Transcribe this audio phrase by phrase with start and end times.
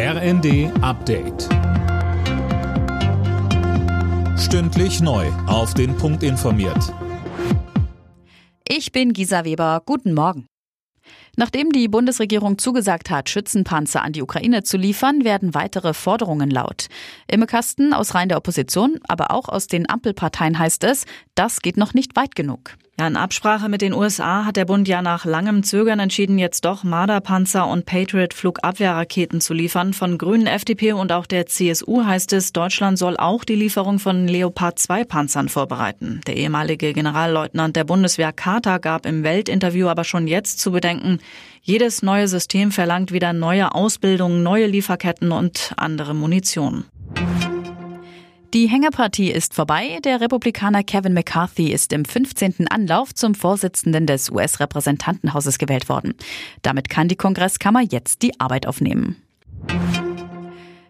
[0.00, 1.48] RND Update.
[4.38, 5.26] Stündlich neu.
[5.48, 6.94] Auf den Punkt informiert.
[8.68, 9.82] Ich bin Gisa Weber.
[9.84, 10.46] Guten Morgen.
[11.36, 16.86] Nachdem die Bundesregierung zugesagt hat, Schützenpanzer an die Ukraine zu liefern, werden weitere Forderungen laut.
[17.26, 21.76] Im Kasten aus Reihen der Opposition, aber auch aus den Ampelparteien heißt es, das geht
[21.76, 22.76] noch nicht weit genug.
[23.00, 26.64] Ja, in Absprache mit den USA hat der Bund ja nach langem Zögern entschieden, jetzt
[26.64, 29.92] doch Marderpanzer und Patriot-Flugabwehrraketen zu liefern.
[29.92, 34.26] Von Grünen, FDP und auch der CSU heißt es, Deutschland soll auch die Lieferung von
[34.26, 36.22] Leopard 2 Panzern vorbereiten.
[36.26, 41.20] Der ehemalige Generalleutnant der Bundeswehr Carter gab im Weltinterview aber schon jetzt zu bedenken,
[41.62, 46.84] jedes neue System verlangt wieder neue Ausbildung, neue Lieferketten und andere Munition.
[48.54, 49.98] Die Hängepartie ist vorbei.
[50.04, 52.66] Der Republikaner Kevin McCarthy ist im 15.
[52.68, 56.14] Anlauf zum Vorsitzenden des US-Repräsentantenhauses gewählt worden.
[56.62, 59.16] Damit kann die Kongresskammer jetzt die Arbeit aufnehmen.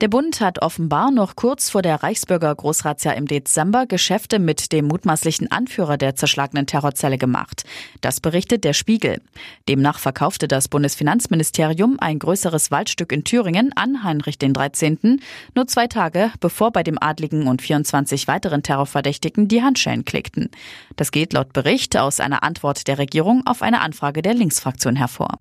[0.00, 4.86] Der Bund hat offenbar noch kurz vor der Reichsbürger Großratsjahr im Dezember Geschäfte mit dem
[4.86, 7.64] mutmaßlichen Anführer der zerschlagenen Terrorzelle gemacht.
[8.00, 9.20] Das berichtet der Spiegel.
[9.68, 15.20] Demnach verkaufte das Bundesfinanzministerium ein größeres Waldstück in Thüringen an Heinrich den 13.
[15.54, 20.50] nur zwei Tage bevor bei dem Adligen und 24 weiteren Terrorverdächtigen die Handschellen klickten.
[20.96, 25.38] Das geht laut Bericht aus einer Antwort der Regierung auf eine Anfrage der Linksfraktion hervor.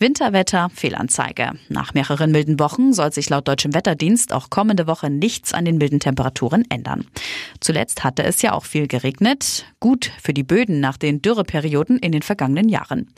[0.00, 1.52] Winterwetter, Fehlanzeige.
[1.68, 5.76] Nach mehreren milden Wochen soll sich laut deutschem Wetterdienst auch kommende Woche nichts an den
[5.76, 7.04] milden Temperaturen ändern.
[7.60, 9.66] Zuletzt hatte es ja auch viel geregnet.
[9.80, 13.08] Gut für die Böden nach den Dürreperioden in den vergangenen Jahren.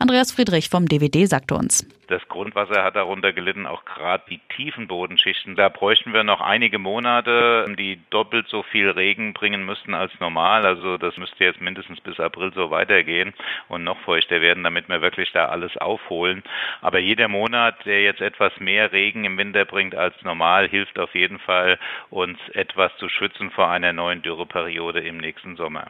[0.00, 1.86] Andreas Friedrich vom DWD sagte uns.
[2.14, 5.56] Das Grundwasser hat darunter gelitten, auch gerade die tiefen Bodenschichten.
[5.56, 10.64] Da bräuchten wir noch einige Monate, die doppelt so viel Regen bringen müssten als normal.
[10.64, 13.34] Also das müsste jetzt mindestens bis April so weitergehen
[13.66, 16.44] und noch feuchter werden, damit wir wirklich da alles aufholen.
[16.82, 21.16] Aber jeder Monat, der jetzt etwas mehr Regen im Winter bringt als normal, hilft auf
[21.16, 25.88] jeden Fall, uns etwas zu schützen vor einer neuen Dürreperiode im nächsten Sommer.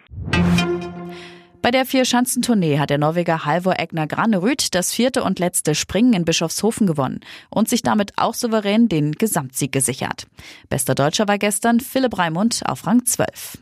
[1.65, 6.27] Bei der Vier-Schanzentournee hat der Norweger Halvor Egner Granerüth das vierte und letzte Springen in
[6.27, 10.27] Bischofshofen gewonnen und sich damit auch souverän den Gesamtsieg gesichert.
[10.69, 13.57] Bester Deutscher war gestern Philipp Raimund auf Rang 12.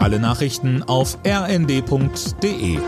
[0.00, 2.80] Alle Nachrichten auf rnd.de